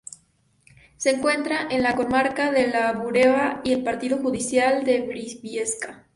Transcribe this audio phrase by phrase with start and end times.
[0.97, 6.07] Se encuentra en la comarca de La Bureba y el partido judicial de Briviesca.